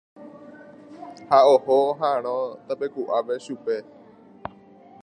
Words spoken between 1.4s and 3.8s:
oho oha'ãrõ tapeku'ápe chupe.